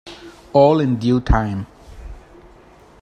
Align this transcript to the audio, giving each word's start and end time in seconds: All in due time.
All 0.53 0.79
in 0.79 0.95
due 0.97 1.21
time. 1.21 1.67